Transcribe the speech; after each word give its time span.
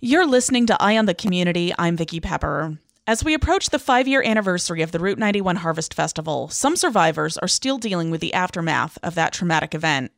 You're 0.00 0.26
listening 0.26 0.66
to 0.66 0.80
Eye 0.80 0.96
on 0.96 1.06
the 1.06 1.14
Community. 1.14 1.74
I'm 1.76 1.96
Vicki 1.96 2.20
Pepper. 2.20 2.78
As 3.08 3.24
we 3.24 3.34
approach 3.34 3.70
the 3.70 3.80
five 3.80 4.06
year 4.06 4.22
anniversary 4.22 4.80
of 4.80 4.92
the 4.92 5.00
Route 5.00 5.18
91 5.18 5.56
Harvest 5.56 5.92
Festival, 5.92 6.46
some 6.46 6.76
survivors 6.76 7.36
are 7.36 7.48
still 7.48 7.78
dealing 7.78 8.08
with 8.12 8.20
the 8.20 8.32
aftermath 8.32 8.96
of 9.02 9.16
that 9.16 9.32
traumatic 9.32 9.74
event. 9.74 10.12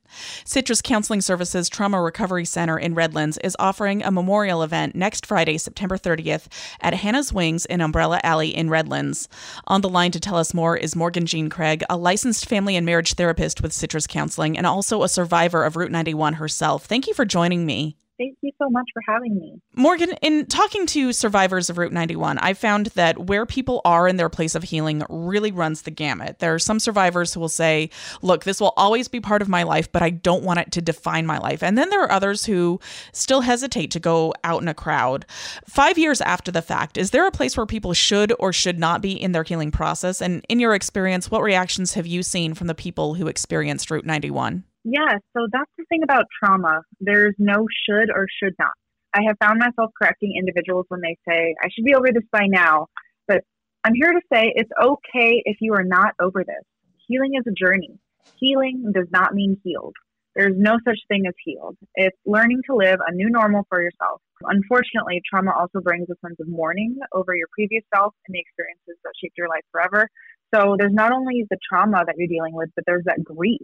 Citrus 0.45 0.83
Counseling 0.83 1.23
Services 1.23 1.71
Trauma 1.71 2.03
Recovery 2.03 2.45
Center 2.45 2.79
in 2.79 2.95
Redlands 2.95 3.39
is 3.39 3.57
offering 3.59 4.03
a 4.03 4.11
memorial 4.11 4.63
event 4.63 4.95
next 4.95 5.25
Friday, 5.25 5.57
September 5.57 5.97
30th 5.97 6.49
at 6.83 6.93
Hannah's 6.93 7.33
Wings 7.33 7.65
in 7.65 7.81
Umbrella 7.81 8.21
Alley 8.23 8.55
in 8.55 8.69
Redlands. 8.69 9.31
On 9.67 9.81
the 9.81 9.89
line 9.89 10.11
to 10.11 10.21
tell 10.21 10.37
us 10.37 10.53
more 10.53 10.77
is 10.77 10.95
Morgan 10.95 11.25
Jean 11.25 11.49
Craig, 11.49 11.83
a 11.89 11.97
licensed 11.97 12.47
family 12.47 12.77
and 12.77 12.85
marriage 12.85 13.15
therapist 13.15 13.63
with 13.63 13.73
Citrus 13.73 14.07
Counseling 14.07 14.59
and 14.59 14.67
also 14.67 15.03
a 15.03 15.09
survivor 15.09 15.65
of 15.65 15.75
Route 15.75 15.91
91 15.91 16.35
herself. 16.35 16.85
Thank 16.85 17.07
you 17.07 17.15
for 17.15 17.25
joining 17.25 17.65
me. 17.65 17.97
Thank 18.21 18.37
you 18.43 18.53
so 18.59 18.69
much 18.69 18.85
for 18.93 19.01
having 19.09 19.39
me. 19.39 19.63
Morgan, 19.75 20.11
in 20.21 20.45
talking 20.45 20.85
to 20.89 21.11
survivors 21.11 21.71
of 21.71 21.79
Route 21.79 21.91
91, 21.91 22.37
I 22.37 22.53
found 22.53 22.89
that 22.89 23.19
where 23.19 23.47
people 23.47 23.81
are 23.87 24.07
in 24.07 24.17
their 24.17 24.29
place 24.29 24.55
of 24.55 24.63
healing 24.63 25.03
really 25.09 25.51
runs 25.51 25.83
the 25.83 25.91
gamut. 25.91 26.39
There 26.39 26.53
are 26.53 26.59
some 26.59 26.81
survivors 26.81 27.33
who 27.33 27.41
will 27.41 27.49
say, 27.49 27.89
Look, 28.21 28.45
this 28.45 28.61
will 28.61 28.75
always 28.77 29.09
be 29.09 29.21
part 29.21 29.41
of 29.41 29.49
my 29.49 29.63
life, 29.63 29.91
but 29.91 30.03
I 30.03 30.11
don't 30.11 30.45
want 30.45 30.59
it 30.59 30.71
to 30.73 30.83
define 30.83 31.25
my 31.25 31.39
life. 31.39 31.63
And 31.63 31.79
then 31.79 31.89
there 31.89 32.03
are 32.03 32.13
others 32.13 32.45
who 32.45 32.79
still 33.13 33.41
hesitate 33.41 33.91
to 33.93 34.01
go 34.01 34.35
out 34.45 34.61
in 34.61 34.69
a 34.69 34.75
crowd. 34.75 35.25
Five 35.67 35.97
years 35.97 36.21
after 36.21 36.53
the 36.53 36.61
fact, 36.61 36.99
is 36.99 37.13
there 37.13 37.27
a 37.27 37.33
place 37.33 37.57
where 37.57 37.65
people 37.65 37.95
should 37.95 38.35
or 38.39 38.53
should 38.53 38.79
not 38.79 39.01
be 39.01 39.13
in 39.13 39.33
their 39.33 39.45
healing 39.45 39.71
process? 39.71 40.21
And 40.21 40.45
in 40.51 40.61
your 40.61 40.75
experience, 40.75 41.31
what 41.31 41.43
reactions 41.43 41.95
have 41.95 42.07
you 42.07 42.23
seen 42.23 42.53
from 42.53 42.67
the 42.67 42.75
people 42.75 43.15
who 43.15 43.29
experienced 43.29 43.91
Route 43.91 44.05
91? 44.05 44.65
Yeah, 44.85 45.19
so 45.37 45.47
that's 45.53 45.71
the 45.77 45.85
thing 45.89 46.03
about 46.03 46.25
trauma. 46.43 46.83
There's 47.01 47.35
no 47.39 47.67
should 47.87 48.11
or 48.11 48.27
should 48.43 48.55
not. 48.59 48.73
I 49.15 49.23
have 49.27 49.37
found 49.43 49.59
myself 49.59 49.91
correcting 50.01 50.35
individuals 50.39 50.87
when 50.89 51.01
they 51.01 51.17
say, 51.29 51.55
I 51.63 51.69
should 51.69 51.85
be 51.85 51.95
over 51.95 52.09
this 52.13 52.25
by 52.33 52.47
now. 52.47 52.87
But 53.29 53.43
I'm 53.85 53.95
here 53.95 54.13
to 54.13 54.21
say 54.33 54.53
it's 54.55 54.71
okay 54.83 55.43
if 55.45 55.59
you 55.61 55.75
are 55.75 55.85
not 55.85 56.15
over 56.21 56.45
this. 56.45 56.65
Healing 57.09 57.33
is 57.35 57.45
a 57.47 57.53
journey. 57.53 57.99
Healing 58.39 58.93
does 58.95 59.09
not 59.11 59.35
mean 59.35 59.61
healed. 59.65 59.95
There's 60.37 60.55
no 60.57 60.79
such 60.87 60.99
thing 61.09 61.25
as 61.27 61.35
healed. 61.45 61.77
It's 61.97 62.17
learning 62.25 62.63
to 62.71 62.77
live 62.77 63.01
a 63.07 63.13
new 63.13 63.29
normal 63.29 63.67
for 63.69 63.83
yourself. 63.83 64.23
Unfortunately, 64.45 65.21
trauma 65.29 65.51
also 65.53 65.81
brings 65.81 66.09
a 66.09 66.15
sense 66.25 66.39
of 66.41 66.49
mourning 66.49 66.97
over 67.13 67.35
your 67.35 67.49
previous 67.53 67.83
self 67.93 68.15
and 68.27 68.35
the 68.35 68.41
experiences 68.41 68.97
that 69.03 69.13
shaped 69.21 69.37
your 69.37 69.49
life 69.49 69.65
forever. 69.73 70.09
So 70.55 70.77
there's 70.79 70.95
not 70.95 71.13
only 71.13 71.45
the 71.51 71.59
trauma 71.69 72.05
that 72.07 72.15
you're 72.17 72.29
dealing 72.29 72.55
with, 72.55 72.71
but 72.77 72.85
there's 72.87 73.05
that 73.05 73.23
grief 73.25 73.61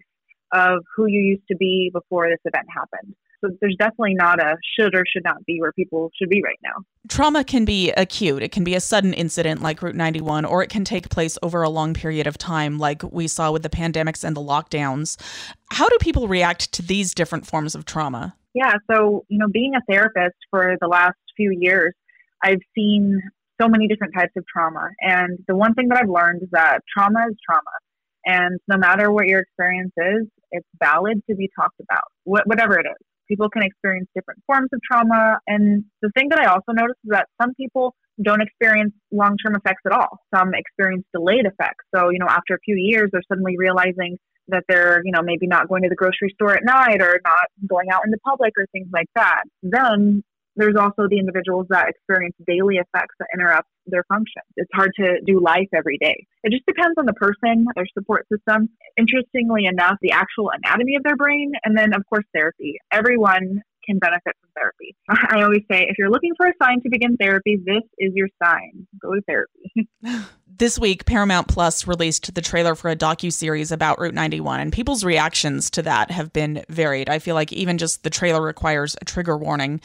of 0.52 0.84
who 0.94 1.06
you 1.06 1.20
used 1.20 1.46
to 1.48 1.56
be 1.56 1.90
before 1.92 2.28
this 2.28 2.40
event 2.44 2.66
happened. 2.74 3.14
So 3.40 3.50
there's 3.60 3.76
definitely 3.78 4.14
not 4.14 4.40
a 4.40 4.56
should 4.78 4.94
or 4.94 5.04
should 5.06 5.24
not 5.24 5.44
be 5.44 5.60
where 5.60 5.72
people 5.72 6.10
should 6.16 6.30
be 6.30 6.42
right 6.42 6.58
now. 6.64 6.72
Trauma 7.08 7.44
can 7.44 7.64
be 7.64 7.90
acute. 7.92 8.42
It 8.42 8.50
can 8.50 8.64
be 8.64 8.74
a 8.74 8.80
sudden 8.80 9.12
incident 9.12 9.62
like 9.62 9.82
Route 9.82 9.94
91, 9.94 10.44
or 10.44 10.62
it 10.62 10.70
can 10.70 10.84
take 10.84 11.10
place 11.10 11.36
over 11.42 11.62
a 11.62 11.68
long 11.68 11.92
period 11.92 12.26
of 12.26 12.38
time, 12.38 12.78
like 12.78 13.02
we 13.02 13.28
saw 13.28 13.52
with 13.52 13.62
the 13.62 13.68
pandemics 13.68 14.24
and 14.24 14.34
the 14.34 14.40
lockdowns. 14.40 15.20
How 15.70 15.88
do 15.88 15.98
people 16.00 16.28
react 16.28 16.72
to 16.72 16.82
these 16.82 17.14
different 17.14 17.46
forms 17.46 17.74
of 17.74 17.84
trauma? 17.84 18.34
Yeah, 18.54 18.72
so, 18.90 19.26
you 19.28 19.38
know, 19.38 19.48
being 19.52 19.74
a 19.74 19.80
therapist 19.90 20.36
for 20.50 20.76
the 20.80 20.88
last 20.88 21.18
few 21.36 21.54
years, 21.60 21.92
I've 22.42 22.62
seen 22.74 23.20
so 23.60 23.68
many 23.68 23.86
different 23.86 24.14
types 24.14 24.32
of 24.36 24.44
trauma. 24.46 24.88
And 25.00 25.38
the 25.46 25.56
one 25.56 25.74
thing 25.74 25.88
that 25.88 25.98
I've 25.98 26.08
learned 26.08 26.42
is 26.42 26.48
that 26.52 26.80
trauma 26.96 27.26
is 27.28 27.36
trauma. 27.44 27.60
And 28.24 28.58
no 28.66 28.76
matter 28.76 29.10
what 29.10 29.26
your 29.26 29.40
experience 29.40 29.92
is, 29.96 30.26
it's 30.56 30.68
valid 30.82 31.22
to 31.28 31.36
be 31.36 31.48
talked 31.58 31.78
about, 31.80 32.08
wh- 32.24 32.46
whatever 32.46 32.78
it 32.78 32.86
is. 32.86 33.00
People 33.28 33.50
can 33.50 33.62
experience 33.62 34.08
different 34.14 34.40
forms 34.46 34.68
of 34.72 34.80
trauma. 34.82 35.38
And 35.46 35.84
the 36.02 36.10
thing 36.16 36.28
that 36.30 36.38
I 36.38 36.46
also 36.46 36.72
noticed 36.72 36.98
is 37.04 37.10
that 37.10 37.26
some 37.40 37.54
people 37.54 37.94
don't 38.22 38.40
experience 38.40 38.94
long 39.12 39.36
term 39.44 39.56
effects 39.56 39.82
at 39.84 39.92
all. 39.92 40.20
Some 40.34 40.54
experience 40.54 41.04
delayed 41.12 41.44
effects. 41.44 41.84
So, 41.94 42.10
you 42.10 42.18
know, 42.18 42.28
after 42.28 42.54
a 42.54 42.58
few 42.64 42.76
years, 42.78 43.10
they're 43.12 43.26
suddenly 43.28 43.56
realizing 43.58 44.16
that 44.48 44.62
they're, 44.68 45.02
you 45.04 45.12
know, 45.12 45.22
maybe 45.22 45.46
not 45.46 45.68
going 45.68 45.82
to 45.82 45.88
the 45.88 45.96
grocery 45.96 46.30
store 46.34 46.54
at 46.54 46.64
night 46.64 47.02
or 47.02 47.20
not 47.24 47.46
going 47.68 47.90
out 47.92 48.02
in 48.04 48.10
the 48.10 48.18
public 48.24 48.52
or 48.56 48.66
things 48.72 48.88
like 48.92 49.08
that. 49.16 49.42
Then 49.62 50.22
there's 50.56 50.76
also 50.76 51.06
the 51.08 51.18
individuals 51.18 51.66
that 51.70 51.88
experience 51.88 52.34
daily 52.46 52.76
effects 52.76 53.14
that 53.18 53.28
interrupt 53.34 53.68
their 53.86 54.04
function. 54.08 54.42
It's 54.56 54.70
hard 54.74 54.92
to 54.96 55.20
do 55.24 55.40
life 55.40 55.68
every 55.74 55.98
day. 55.98 56.26
It 56.42 56.52
just 56.52 56.66
depends 56.66 56.94
on 56.98 57.06
the 57.06 57.12
person, 57.12 57.66
their 57.74 57.86
support 57.96 58.26
system. 58.32 58.68
Interestingly 58.96 59.66
enough, 59.66 59.96
the 60.00 60.12
actual 60.12 60.50
anatomy 60.50 60.96
of 60.96 61.02
their 61.04 61.16
brain, 61.16 61.52
and 61.64 61.76
then, 61.76 61.94
of 61.94 62.02
course, 62.08 62.24
therapy. 62.34 62.78
Everyone 62.90 63.62
can 63.86 63.98
benefit 63.98 64.34
from 64.40 64.50
therapy. 64.56 64.96
I 65.08 65.42
always 65.42 65.62
say 65.70 65.86
if 65.88 65.96
you're 65.98 66.10
looking 66.10 66.32
for 66.36 66.46
a 66.46 66.52
sign 66.60 66.82
to 66.82 66.88
begin 66.90 67.16
therapy, 67.16 67.58
this 67.64 67.84
is 67.98 68.12
your 68.14 68.28
sign. 68.42 68.86
Go 69.00 69.14
to 69.14 69.22
therapy. 69.22 69.88
this 70.58 70.78
week, 70.78 71.04
Paramount 71.04 71.48
Plus 71.48 71.86
released 71.86 72.34
the 72.34 72.40
trailer 72.40 72.74
for 72.74 72.90
a 72.90 72.96
docu 72.96 73.32
series 73.32 73.72
about 73.72 73.98
Route 73.98 74.14
91, 74.14 74.60
and 74.60 74.72
people's 74.72 75.04
reactions 75.04 75.68
to 75.70 75.82
that 75.82 76.10
have 76.10 76.32
been 76.32 76.64
varied. 76.68 77.08
I 77.08 77.18
feel 77.18 77.34
like 77.34 77.52
even 77.52 77.78
just 77.78 78.02
the 78.02 78.10
trailer 78.10 78.40
requires 78.40 78.96
a 79.00 79.04
trigger 79.04 79.36
warning. 79.36 79.80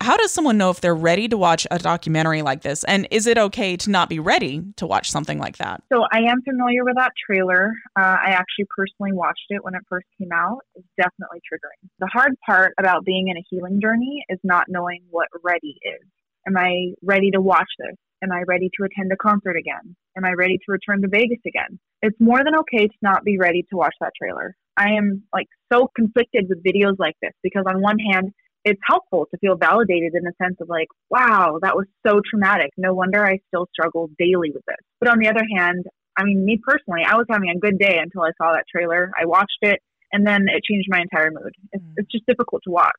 How 0.00 0.16
does 0.16 0.32
someone 0.32 0.58
know 0.58 0.70
if 0.70 0.80
they're 0.80 0.94
ready 0.94 1.28
to 1.28 1.36
watch 1.36 1.66
a 1.70 1.78
documentary 1.78 2.42
like 2.42 2.62
this, 2.62 2.84
and 2.84 3.08
is 3.10 3.26
it 3.26 3.38
okay 3.38 3.76
to 3.78 3.90
not 3.90 4.08
be 4.08 4.18
ready 4.18 4.62
to 4.76 4.86
watch 4.86 5.10
something 5.10 5.38
like 5.38 5.56
that? 5.58 5.82
So 5.92 6.04
I 6.12 6.18
am 6.18 6.42
familiar 6.42 6.84
with 6.84 6.96
that 6.96 7.12
trailer. 7.26 7.72
Uh, 7.98 8.16
I 8.24 8.30
actually 8.30 8.66
personally 8.76 9.12
watched 9.12 9.46
it 9.48 9.64
when 9.64 9.74
it 9.74 9.82
first 9.88 10.06
came 10.20 10.32
out. 10.32 10.58
It's 10.74 10.86
definitely 10.96 11.40
triggering. 11.40 11.88
The 11.98 12.08
hard 12.12 12.32
part 12.46 12.74
about 12.78 13.04
being 13.04 13.28
in 13.28 13.36
a 13.36 13.44
healing 13.50 13.80
journey 13.80 14.24
is 14.28 14.38
not 14.44 14.66
knowing 14.68 15.02
what 15.10 15.28
ready 15.42 15.78
is. 15.82 16.06
Am 16.46 16.56
I 16.56 16.94
ready 17.02 17.30
to 17.32 17.40
watch 17.40 17.68
this? 17.78 17.96
Am 18.22 18.30
I 18.30 18.42
ready 18.46 18.70
to 18.76 18.84
attend 18.84 19.10
a 19.12 19.16
concert 19.16 19.56
again? 19.56 19.96
Am 20.16 20.24
I 20.24 20.32
ready 20.32 20.56
to 20.56 20.64
return 20.72 21.02
to 21.02 21.08
Vegas 21.08 21.40
again? 21.44 21.78
It's 22.02 22.16
more 22.20 22.38
than 22.44 22.54
okay 22.60 22.86
to 22.86 22.98
not 23.02 23.24
be 23.24 23.36
ready 23.36 23.62
to 23.70 23.76
watch 23.76 23.94
that 24.00 24.12
trailer. 24.16 24.54
I 24.76 24.92
am 24.92 25.24
like 25.32 25.48
so 25.72 25.90
conflicted 25.96 26.46
with 26.48 26.62
videos 26.62 26.94
like 26.98 27.16
this 27.20 27.32
because 27.42 27.64
on 27.66 27.82
one 27.82 27.98
hand, 27.98 28.32
it's 28.64 28.80
helpful 28.86 29.26
to 29.30 29.38
feel 29.38 29.56
validated 29.56 30.14
in 30.14 30.22
the 30.22 30.32
sense 30.40 30.56
of 30.60 30.68
like, 30.68 30.86
wow, 31.10 31.58
that 31.62 31.74
was 31.74 31.86
so 32.06 32.20
traumatic. 32.30 32.70
No 32.76 32.94
wonder 32.94 33.26
I 33.26 33.40
still 33.48 33.66
struggle 33.72 34.08
daily 34.20 34.52
with 34.54 34.62
this. 34.68 34.78
But 35.00 35.10
on 35.10 35.18
the 35.18 35.28
other 35.28 35.44
hand, 35.56 35.84
I 36.16 36.22
mean, 36.22 36.44
me 36.44 36.60
personally, 36.64 37.02
I 37.04 37.16
was 37.16 37.26
having 37.28 37.50
a 37.50 37.58
good 37.58 37.78
day 37.78 37.98
until 37.98 38.22
I 38.22 38.30
saw 38.38 38.52
that 38.52 38.66
trailer. 38.70 39.10
I 39.20 39.26
watched 39.26 39.58
it 39.62 39.80
and 40.12 40.24
then 40.24 40.42
it 40.46 40.62
changed 40.62 40.86
my 40.88 41.00
entire 41.00 41.32
mood. 41.32 41.54
It's, 41.72 41.82
mm. 41.82 41.94
it's 41.96 42.12
just 42.12 42.26
difficult 42.26 42.62
to 42.64 42.70
watch. 42.70 42.92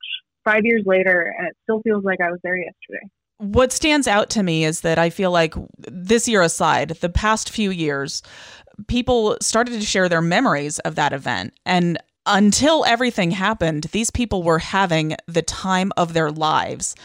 Five 0.44 0.66
years 0.66 0.84
later, 0.86 1.34
and 1.38 1.48
it 1.48 1.56
still 1.64 1.82
feels 1.82 2.04
like 2.04 2.20
I 2.20 2.30
was 2.30 2.40
there 2.44 2.58
yesterday 2.58 3.08
what 3.38 3.72
stands 3.72 4.08
out 4.08 4.30
to 4.32 4.44
me 4.44 4.64
is 4.64 4.82
that 4.82 5.00
I 5.00 5.10
feel 5.10 5.32
like 5.32 5.54
this 5.78 6.28
year 6.28 6.42
aside, 6.42 6.90
the 6.90 7.10
past 7.10 7.50
few 7.50 7.72
years, 7.72 8.22
people 8.88 9.38
started 9.42 9.74
to 9.74 9.86
share 9.86 10.10
their 10.10 10.22
memories 10.22 10.80
of 10.80 10.96
that 10.96 11.14
event. 11.14 11.54
And 11.66 11.98
until 12.26 12.86
everything 12.86 13.32
happened, 13.32 13.86
these 13.92 14.10
people 14.10 14.44
were 14.44 14.60
having 14.60 15.16
the 15.28 15.42
time 15.42 15.92
of 15.98 16.14
their 16.14 16.32
lives. 16.32 16.96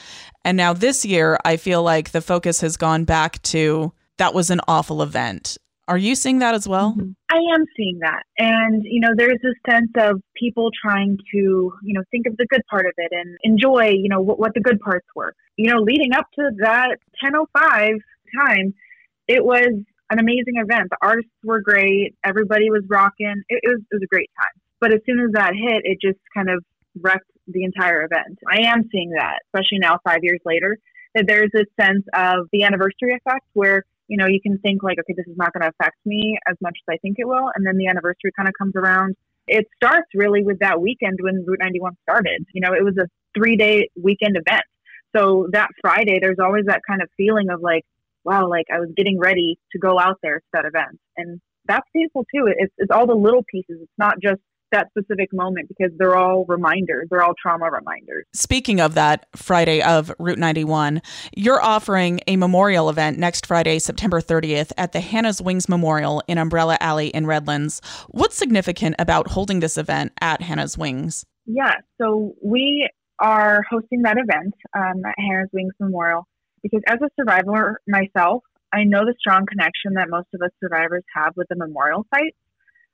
And 0.45 0.57
now 0.57 0.73
this 0.73 1.05
year, 1.05 1.39
I 1.45 1.57
feel 1.57 1.83
like 1.83 2.11
the 2.11 2.21
focus 2.21 2.61
has 2.61 2.77
gone 2.77 3.05
back 3.05 3.43
to 3.43 3.93
that 4.19 4.35
was 4.35 4.51
an 4.51 4.61
awful 4.69 5.03
event. 5.03 5.59
Are 5.89 5.97
you 5.97 6.15
seeing 6.15 6.39
that 6.41 6.55
as 6.55 6.69
well? 6.69 6.93
Mm-hmm. 6.93 7.13
I 7.31 7.41
am 7.55 7.65
seeing 7.75 7.99
that. 8.01 8.23
And, 8.37 8.83
you 8.85 9.01
know, 9.01 9.09
there's 9.17 9.39
this 9.43 9.55
sense 9.69 9.91
of 9.97 10.21
people 10.37 10.71
trying 10.83 11.17
to, 11.33 11.73
you 11.83 11.95
know, 11.95 12.03
think 12.11 12.27
of 12.27 12.37
the 12.37 12.47
good 12.47 12.61
part 12.71 12.85
of 12.85 12.93
it 12.99 13.11
and 13.11 13.39
enjoy, 13.43 13.89
you 13.89 14.09
know, 14.11 14.21
what, 14.21 14.39
what 14.39 14.53
the 14.55 14.61
good 14.61 14.79
parts 14.81 15.07
were. 15.17 15.35
You 15.57 15.71
know, 15.73 15.81
leading 15.81 16.13
up 16.13 16.27
to 16.39 16.51
that 16.61 16.99
1005 17.23 17.93
time, 18.39 18.75
it 19.27 19.43
was 19.43 19.71
an 20.11 20.19
amazing 20.19 20.57
event. 20.57 20.89
The 20.91 20.99
artists 21.01 21.33
were 21.43 21.63
great. 21.63 22.15
Everybody 22.23 22.71
was 22.71 22.83
rocking. 22.89 23.43
It, 23.49 23.61
it 23.63 23.69
was, 23.69 23.81
it 23.91 23.95
was 23.95 24.03
a 24.03 24.15
great 24.15 24.31
time. 24.39 24.61
But 24.81 24.93
as 24.93 25.01
soon 25.07 25.21
as 25.21 25.33
that 25.33 25.55
hit, 25.55 25.83
it 25.85 25.99
just 26.03 26.21
kind 26.37 26.51
of 26.51 26.63
wrecked 27.01 27.31
the 27.47 27.65
entire 27.65 28.05
event. 28.05 28.39
I 28.47 28.69
am 28.69 28.89
seeing 28.93 29.11
that, 29.19 29.41
especially 29.47 29.79
now, 29.79 29.99
five 30.05 30.21
years 30.23 30.41
later, 30.45 30.77
that 31.15 31.25
there's 31.27 31.51
this 31.53 31.67
sense 31.81 32.05
of 32.15 32.47
the 32.53 32.65
anniversary 32.65 33.15
effect 33.15 33.47
where 33.55 33.85
you 34.09 34.17
know, 34.17 34.27
you 34.27 34.41
can 34.41 34.59
think 34.59 34.83
like, 34.83 34.99
okay, 34.99 35.15
this 35.17 35.27
is 35.27 35.37
not 35.37 35.53
going 35.53 35.63
to 35.63 35.69
affect 35.69 35.97
me 36.05 36.39
as 36.49 36.57
much 36.61 36.77
as 36.89 36.95
I 36.95 36.99
think 36.99 37.17
it 37.19 37.29
will. 37.29 37.51
And 37.55 37.65
then 37.65 37.77
the 37.77 37.87
anniversary 37.87 38.33
kind 38.37 38.49
of 38.49 38.55
comes 38.59 38.73
around. 38.75 39.15
It 39.47 39.67
starts 39.77 40.09
really 40.15 40.43
with 40.43 40.59
that 40.61 40.81
weekend 40.81 41.19
when 41.23 41.45
Route 41.47 41.61
91 41.61 41.93
started. 42.03 42.45
You 42.53 42.63
know, 42.63 42.73
it 42.73 42.85
was 42.85 42.97
a 42.99 43.07
three 43.39 43.57
day 43.57 43.91
weekend 44.01 44.37
event. 44.37 44.65
So 45.17 45.47
that 45.53 45.69
Friday, 45.81 46.19
there's 46.21 46.39
always 46.43 46.65
that 46.67 46.81
kind 46.89 47.03
of 47.03 47.09
feeling 47.17 47.51
of 47.51 47.61
like, 47.61 47.85
wow, 48.25 48.49
like 48.49 48.67
I 48.73 48.81
was 48.81 48.91
getting 48.97 49.19
ready 49.19 49.59
to 49.73 49.79
go 49.79 49.99
out 49.99 50.17
there 50.23 50.39
to 50.41 50.47
that 50.53 50.65
event. 50.65 50.99
And 51.17 51.41
that's 51.67 51.87
beautiful 51.95 52.25
too. 52.35 52.47
It's, 52.47 52.73
it's 52.79 52.91
all 52.91 53.07
the 53.07 53.15
little 53.15 53.45
pieces. 53.51 53.79
It's 53.83 53.99
not 53.99 54.17
just 54.23 54.41
that 54.73 54.89
specific 54.91 55.33
moment 55.33 55.69
because 55.69 55.93
they're 55.99 56.17
all 56.17 56.45
reminders. 56.47 57.09
They're 57.11 57.23
all 57.23 57.35
trauma 57.41 57.71
reminders. 57.71 58.25
Speaking 58.33 58.81
of 58.81 58.95
that 58.95 59.27
Friday 59.35 59.83
of 59.83 60.13
Route 60.19 60.39
91, 60.39 61.03
you're 61.37 61.63
offering 61.63 62.21
a 62.27 62.37
memorial 62.37 62.91
event 62.91 63.19
next 63.19 63.47
Friday, 63.47 63.79
September 63.79 64.21
30th 64.21 64.73
at 64.77 64.93
the 64.93 65.01
Hannah's 65.01 65.41
Wings 65.41 65.69
Memorial 65.69 66.23
in 66.29 66.39
Umbrella 66.39 66.77
Alley 66.81 67.09
in 67.09 67.27
Redlands. 67.27 67.81
What's 68.09 68.37
significant 68.37 68.97
about 68.99 69.29
holding 69.29 69.61
this 69.61 69.79
event 69.79 70.13
at 70.21 70.43
Hannah's 70.43 70.77
Wings? 70.77 71.25
Yeah, 71.47 71.75
so 72.01 72.35
we 72.43 72.89
are 73.19 73.63
hosting 73.69 74.03
that 74.03 74.17
event 74.17 74.55
um, 74.77 75.05
at 75.05 75.15
Hannah's 75.19 75.49
Wings 75.53 75.73
Memorial 75.81 76.27
because 76.63 76.83
as 76.87 76.99
a 77.03 77.09
survivor 77.19 77.81
myself, 77.87 78.43
I 78.73 78.85
know 78.85 79.05
the 79.05 79.15
strong 79.19 79.47
connection 79.47 79.95
that 79.95 80.09
most 80.11 80.29
of 80.35 80.43
us 80.43 80.51
survivors 80.63 81.05
have 81.15 81.33
with 81.37 81.49
the 81.49 81.57
memorial 81.57 82.07
site. 82.15 82.35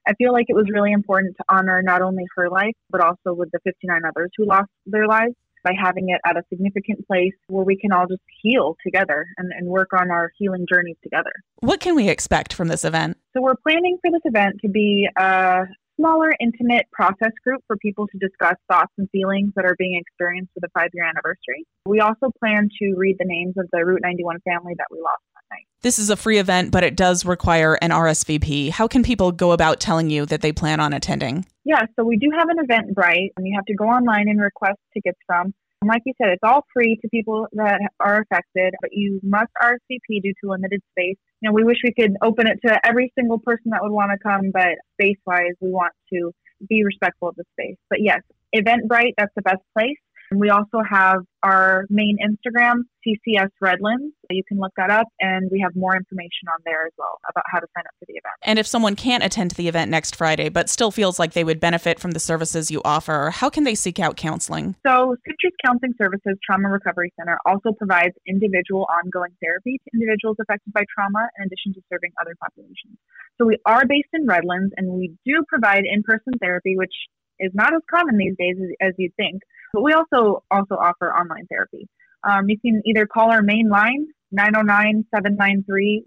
I 0.07 0.15
feel 0.15 0.33
like 0.33 0.47
it 0.49 0.55
was 0.55 0.67
really 0.73 0.93
important 0.93 1.37
to 1.39 1.45
honor 1.49 1.83
not 1.83 2.03
only 2.03 2.25
her 2.37 2.49
life, 2.51 2.75
but 2.91 3.01
also 3.01 3.33
with 3.33 3.51
the 3.53 3.59
59 3.65 4.03
others 4.07 4.31
who 4.37 4.47
lost 4.47 4.71
their 4.87 5.07
lives 5.07 5.35
by 5.65 5.73
having 5.81 6.11
it 6.11 6.21
at 6.27 6.37
a 6.37 6.43
significant 6.51 7.07
place 7.07 7.33
where 7.49 7.65
we 7.65 7.77
can 7.77 7.91
all 7.91 8.07
just 8.07 8.21
heal 8.43 8.77
together 8.85 9.27
and, 9.39 9.51
and 9.57 9.67
work 9.67 9.89
on 9.99 10.11
our 10.11 10.31
healing 10.37 10.67
journeys 10.71 10.97
together. 11.03 11.33
What 11.61 11.81
can 11.81 11.95
we 11.95 12.11
expect 12.11 12.53
from 12.53 12.69
this 12.69 12.85
event? 12.85 13.17
So, 13.33 13.41
we're 13.41 13.57
planning 13.57 13.97
for 14.03 14.11
this 14.11 14.21
event 14.25 14.61
to 14.61 14.69
be 14.69 15.09
a 15.17 15.65
smaller, 15.99 16.33
intimate 16.41 16.87
process 16.93 17.33
group 17.43 17.63
for 17.67 17.77
people 17.77 18.07
to 18.09 18.19
discuss 18.19 18.55
thoughts 18.71 18.93
and 18.99 19.09
feelings 19.11 19.53
that 19.57 19.65
are 19.65 19.77
being 19.79 20.01
experienced 20.01 20.53
for 20.55 20.61
the 20.61 20.69
five 20.75 20.91
year 20.93 21.05
anniversary. 21.05 21.65
We 21.87 22.01
also 22.01 22.31
plan 22.39 22.69
to 22.81 22.95
read 22.97 23.17
the 23.19 23.27
names 23.27 23.55
of 23.59 23.69
the 23.73 23.85
Route 23.85 24.01
91 24.03 24.39
family 24.41 24.75
that 24.79 24.87
we 24.91 24.99
lost 24.99 25.23
that 25.35 25.43
night. 25.51 25.67
This 25.83 25.99
is 25.99 26.11
a 26.11 26.17
free 26.17 26.39
event, 26.39 26.71
but 26.71 26.83
it 26.83 26.97
does 26.97 27.25
require 27.25 27.75
an 27.83 27.91
RSVP. 27.91 28.71
How 28.71 28.89
can 28.89 29.03
people 29.03 29.33
go 29.33 29.53
about 29.53 29.81
telling 29.81 30.11
you 30.11 30.27
that 30.27 30.41
they 30.41 30.53
plan 30.53 30.81
on 30.81 30.93
attending? 30.93 31.47
Yeah, 31.65 31.83
so 31.97 32.05
we 32.05 32.17
do 32.17 32.31
have 32.37 32.49
an 32.49 32.59
Eventbrite, 32.67 33.31
and 33.37 33.47
you 33.47 33.55
have 33.55 33.65
to 33.67 33.75
go 33.75 33.85
online 33.85 34.29
and 34.29 34.41
request 34.41 34.79
tickets 34.93 35.19
from. 35.27 35.55
And 35.85 35.91
like 35.91 36.01
you 36.07 36.15
said, 36.17 36.31
it's 36.33 36.43
all 36.43 36.65
free 36.73 36.99
to 37.03 37.09
people 37.11 37.47
that 37.53 37.79
are 38.01 38.23
affected, 38.23 38.73
but 38.81 38.89
you 38.95 39.21
must 39.23 39.53
RSVP 39.63 40.23
due 40.23 40.33
to 40.43 40.51
limited 40.51 40.81
space. 40.93 41.19
You 41.43 41.51
know, 41.51 41.53
we 41.53 41.63
wish 41.63 41.77
we 41.85 41.93
could 41.93 42.17
open 42.23 42.47
it 42.47 42.59
to 42.67 42.81
every 42.87 43.13
single 43.19 43.39
person 43.39 43.65
that 43.67 43.83
would 43.83 43.93
want 43.93 44.11
to 44.11 44.17
come, 44.17 44.51
but 44.51 44.79
space 44.95 45.19
wise, 45.27 45.53
we 45.61 45.69
want 45.69 45.93
to 46.11 46.33
be 46.67 46.85
respectful 46.85 47.29
of 47.29 47.37
the 47.37 47.45
space. 47.53 47.77
But 47.91 48.01
yes, 48.01 48.23
Eventbrite, 48.57 49.13
that's 49.19 49.35
the 49.37 49.43
best 49.43 49.61
place. 49.77 49.99
We 50.39 50.51
also 50.51 50.83
have 50.89 51.19
our 51.43 51.85
main 51.91 52.17
Instagram, 52.25 52.83
CCS 53.07 53.51
Redlands. 53.61 54.15
You 54.31 54.43
can 54.49 54.59
look 54.59 54.73
that 54.77 54.91
up, 54.91 55.07
and 55.21 55.51
we 55.53 55.61
have 55.61 55.77
more 55.77 55.95
information 55.95 56.49
on 56.53 56.61
there 56.65 56.87
as 56.87 56.93
well 56.97 57.19
about 57.29 57.45
how 57.53 57.61
to 57.61 57.67
sign 57.77 57.85
up 57.87 57.95
for 57.99 58.07
the 58.07 58.15
event. 58.15 58.35
And 58.43 58.59
if 58.59 58.67
someone 58.67 58.97
can't 58.97 59.23
attend 59.23 59.53
the 59.53 59.69
event 59.69 59.91
next 59.91 60.17
Friday, 60.17 60.49
but 60.49 60.71
still 60.71 60.91
feels 60.91 61.19
like 61.19 61.33
they 61.33 61.45
would 61.45 61.61
benefit 61.61 62.01
from 62.01 62.13
the 62.13 62.21
services 62.21 62.71
you 62.71 62.81
offer, 62.85 63.31
how 63.31 63.51
can 63.51 63.65
they 63.65 63.75
seek 63.75 64.01
out 64.01 64.17
counseling? 64.17 64.75
So, 64.87 65.17
Citrus 65.27 65.55
Counseling 65.65 65.95
Services 65.99 66.39
Trauma 66.45 66.69
Recovery 66.69 67.13
Center 67.19 67.39
also 67.47 67.73
provides 67.73 68.15
individual 68.27 68.87
ongoing 69.05 69.33
therapy 69.43 69.79
to 69.85 69.91
individuals 69.93 70.37
affected 70.41 70.73
by 70.73 70.85
trauma, 70.95 71.29
in 71.39 71.45
addition 71.45 71.75
to 71.75 71.81
serving 71.93 72.11
other 72.21 72.35
populations. 72.41 72.97
So, 73.39 73.47
we 73.47 73.59
are 73.67 73.85
based 73.87 74.11
in 74.15 74.27
Redlands, 74.27 74.73
and 74.77 74.89
we 74.93 75.15
do 75.27 75.45
provide 75.49 75.85
in 75.85 76.03
person 76.03 76.33
therapy, 76.41 76.77
which 76.77 76.95
is 77.39 77.53
not 77.55 77.75
as 77.75 77.83
common 77.91 78.17
these 78.17 78.35
days 78.39 78.57
as, 78.63 78.89
as 78.89 78.95
you'd 78.99 79.15
think. 79.17 79.43
But 79.73 79.83
we 79.83 79.93
also 79.93 80.43
also 80.51 80.75
offer 80.75 81.13
online 81.13 81.47
therapy. 81.47 81.89
Um, 82.23 82.49
you 82.49 82.59
can 82.59 82.83
either 82.87 83.07
call 83.07 83.31
our 83.31 83.43
main 83.43 83.69
line 83.69 84.07
909-793-1078 84.35 86.05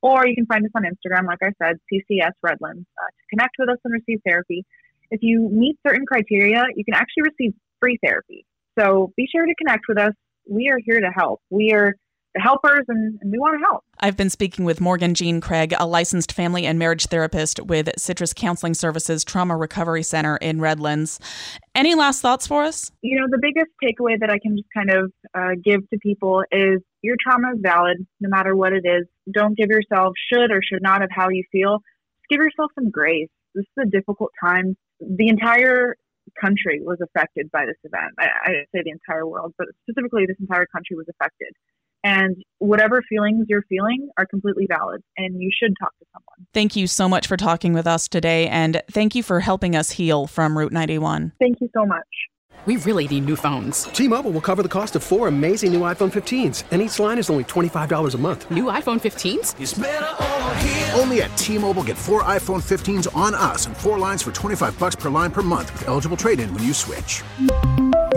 or 0.00 0.26
you 0.26 0.34
can 0.34 0.46
find 0.46 0.64
us 0.64 0.70
on 0.74 0.82
Instagram, 0.84 1.26
like 1.26 1.38
I 1.42 1.52
said, 1.62 1.76
CCS 1.92 2.32
Redlands, 2.42 2.86
uh, 2.96 3.06
to 3.06 3.26
connect 3.30 3.56
with 3.58 3.68
us 3.68 3.78
and 3.84 3.92
receive 3.92 4.20
therapy. 4.24 4.64
If 5.10 5.20
you 5.22 5.48
meet 5.50 5.76
certain 5.86 6.06
criteria, 6.06 6.64
you 6.74 6.84
can 6.84 6.94
actually 6.94 7.24
receive 7.24 7.54
free 7.80 7.98
therapy. 8.04 8.44
So 8.78 9.12
be 9.16 9.26
sure 9.30 9.44
to 9.44 9.54
connect 9.56 9.84
with 9.88 9.98
us. 9.98 10.12
We 10.48 10.68
are 10.70 10.78
here 10.84 11.00
to 11.00 11.10
help. 11.14 11.40
We 11.50 11.72
are 11.72 11.94
helpers 12.38 12.84
and, 12.88 13.18
and 13.20 13.32
we 13.32 13.38
want 13.38 13.58
to 13.60 13.64
help. 13.64 13.84
I've 14.00 14.16
been 14.16 14.30
speaking 14.30 14.64
with 14.64 14.80
Morgan 14.80 15.14
Jean 15.14 15.40
Craig, 15.40 15.74
a 15.78 15.86
licensed 15.86 16.32
family 16.32 16.66
and 16.66 16.78
marriage 16.78 17.06
therapist 17.06 17.60
with 17.60 17.90
Citrus 17.98 18.32
Counseling 18.32 18.74
Services 18.74 19.24
Trauma 19.24 19.56
Recovery 19.56 20.02
Center 20.02 20.36
in 20.36 20.60
Redlands. 20.60 21.18
Any 21.74 21.94
last 21.94 22.20
thoughts 22.20 22.46
for 22.46 22.62
us? 22.62 22.90
You 23.02 23.20
know, 23.20 23.26
the 23.30 23.38
biggest 23.40 23.70
takeaway 23.82 24.18
that 24.20 24.30
I 24.30 24.38
can 24.38 24.56
just 24.56 24.68
kind 24.74 24.90
of 24.90 25.12
uh, 25.34 25.54
give 25.62 25.88
to 25.90 25.98
people 25.98 26.42
is 26.52 26.80
your 27.02 27.16
trauma 27.20 27.52
is 27.54 27.60
valid 27.60 28.06
no 28.20 28.28
matter 28.28 28.54
what 28.56 28.72
it 28.72 28.84
is. 28.84 29.06
Don't 29.32 29.56
give 29.56 29.68
yourself 29.68 30.14
should 30.32 30.50
or 30.50 30.60
should 30.62 30.82
not 30.82 31.02
of 31.02 31.10
how 31.12 31.28
you 31.28 31.44
feel. 31.50 31.78
Just 32.18 32.28
give 32.30 32.40
yourself 32.40 32.70
some 32.74 32.90
grace. 32.90 33.28
This 33.54 33.64
is 33.76 33.84
a 33.86 33.90
difficult 33.90 34.30
time. 34.42 34.76
The 35.00 35.28
entire 35.28 35.96
country 36.40 36.80
was 36.82 36.98
affected 37.00 37.50
by 37.50 37.66
this 37.66 37.76
event. 37.84 38.12
I, 38.18 38.26
I 38.26 38.50
say 38.74 38.82
the 38.84 38.90
entire 38.90 39.26
world, 39.26 39.54
but 39.58 39.68
specifically 39.82 40.26
this 40.26 40.36
entire 40.40 40.66
country 40.66 40.96
was 40.96 41.06
affected. 41.08 41.54
And 42.04 42.36
whatever 42.58 43.02
feelings 43.08 43.46
you're 43.48 43.64
feeling 43.68 44.08
are 44.16 44.26
completely 44.26 44.66
valid, 44.68 45.02
and 45.16 45.40
you 45.40 45.50
should 45.52 45.74
talk 45.80 45.90
to 45.98 46.06
someone. 46.12 46.46
Thank 46.54 46.76
you 46.76 46.86
so 46.86 47.08
much 47.08 47.26
for 47.26 47.36
talking 47.36 47.72
with 47.72 47.86
us 47.86 48.08
today, 48.08 48.46
and 48.48 48.82
thank 48.90 49.14
you 49.14 49.22
for 49.22 49.40
helping 49.40 49.74
us 49.74 49.90
heal 49.90 50.26
from 50.26 50.56
Route 50.56 50.72
91. 50.72 51.32
Thank 51.40 51.60
you 51.60 51.68
so 51.74 51.84
much. 51.84 52.06
We 52.66 52.76
really 52.76 53.08
need 53.08 53.24
new 53.24 53.36
phones. 53.36 53.84
T 53.84 54.08
Mobile 54.08 54.30
will 54.30 54.40
cover 54.40 54.62
the 54.62 54.68
cost 54.68 54.96
of 54.96 55.02
four 55.02 55.28
amazing 55.28 55.72
new 55.72 55.80
iPhone 55.80 56.12
15s, 56.12 56.64
and 56.70 56.82
each 56.82 56.98
line 56.98 57.18
is 57.18 57.30
only 57.30 57.44
$25 57.44 58.14
a 58.14 58.18
month. 58.18 58.50
New 58.50 58.64
iPhone 58.64 59.00
15s? 59.00 59.54
Only 60.98 61.22
at 61.22 61.34
T 61.36 61.56
Mobile 61.56 61.84
get 61.84 61.96
four 61.96 62.24
iPhone 62.24 62.62
15s 62.62 63.06
on 63.16 63.34
us 63.34 63.66
and 63.66 63.76
four 63.76 63.98
lines 63.98 64.22
for 64.22 64.32
25 64.32 64.78
bucks 64.78 64.96
per 64.96 65.08
line 65.08 65.30
per 65.30 65.42
month 65.42 65.72
with 65.72 65.86
eligible 65.88 66.16
trade 66.16 66.40
in 66.40 66.52
when 66.52 66.64
you 66.64 66.74
switch. 66.74 67.22